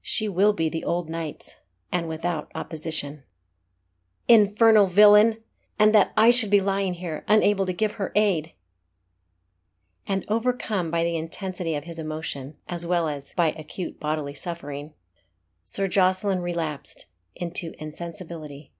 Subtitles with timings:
[0.00, 1.56] She will be the old knight's,
[1.90, 3.24] and without opposition."
[4.28, 5.42] "Infernal villain!
[5.76, 8.52] and that I should be lying here, unable to give her aid!"
[10.06, 14.94] And overcome by the intensity of his emotion, as well as by acute bodily suffering,
[15.64, 18.70] Sir Jocelyn relapsed into insensibility.